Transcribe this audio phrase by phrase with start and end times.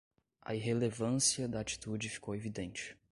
[0.47, 2.97] A irrelevância da atitude ficou evidente